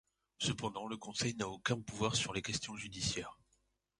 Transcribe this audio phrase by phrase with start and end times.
[0.39, 3.37] Cependant, le Conseil n'a aucun pouvoir sur les questions judiciaires.